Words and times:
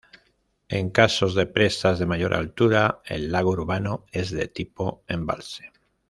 En 0.67 0.89
casos 0.89 1.35
de 1.35 1.45
presas 1.45 1.99
de 1.99 2.07
mayor 2.07 2.33
altura, 2.33 3.03
el 3.05 3.31
lago 3.31 3.51
urbano 3.51 4.03
es 4.11 4.31
de 4.31 4.47
tipo 4.47 5.03
embalse. 5.07 5.71